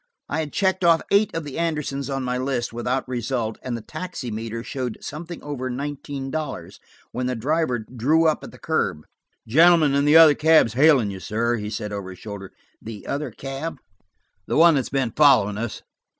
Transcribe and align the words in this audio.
I 0.27 0.39
had 0.39 0.51
checked 0.51 0.83
off 0.83 1.03
eight 1.11 1.29
of 1.35 1.43
the 1.43 1.59
Andersons 1.59 2.09
on 2.09 2.23
my 2.23 2.35
list, 2.35 2.73
without 2.73 3.07
result, 3.07 3.59
and 3.61 3.77
the 3.77 3.83
taximeter 3.83 4.63
showed 4.63 4.97
something 4.99 5.43
over 5.43 5.69
nineteen 5.69 6.31
dollars, 6.31 6.79
when 7.11 7.27
the 7.27 7.35
driver 7.35 7.77
drew 7.77 8.25
up 8.27 8.43
at 8.43 8.49
the 8.51 8.57
curb. 8.57 9.03
"Gentleman 9.47 9.93
in 9.93 10.05
the 10.05 10.17
other 10.17 10.33
cab 10.33 10.65
is 10.65 10.73
hailing 10.73 11.11
you, 11.11 11.19
sir," 11.19 11.57
he 11.57 11.69
said 11.69 11.93
over 11.93 12.09
his 12.09 12.17
shoulder. 12.19 12.51
"The 12.81 13.05
other 13.05 13.29
cab?" 13.29 13.77
"The 14.47 14.57
one 14.57 14.73
that 14.73 14.79
has 14.79 14.89
been 14.89 15.11
following 15.11 15.59
us." 15.59 15.83